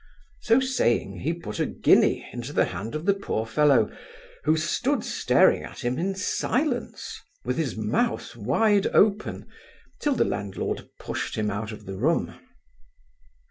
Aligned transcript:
So 0.41 0.59
saying, 0.59 1.19
he 1.19 1.31
put 1.31 1.59
a 1.59 1.67
guinea 1.67 2.27
into 2.33 2.53
the 2.53 2.65
hand 2.65 2.95
of 2.95 3.05
the 3.05 3.13
poor 3.13 3.45
fellow, 3.45 3.95
who 4.45 4.57
stood 4.57 5.03
staring 5.03 5.61
at 5.61 5.85
him 5.85 5.99
in 5.99 6.15
silence, 6.15 7.21
with 7.45 7.57
his 7.57 7.77
mouth 7.77 8.35
wide 8.35 8.87
open, 8.95 9.45
till 9.99 10.15
the 10.15 10.25
landlord 10.25 10.89
pushed 10.97 11.35
him 11.35 11.51
out 11.51 11.71
of 11.71 11.85
the 11.85 11.97
room. 11.97 12.33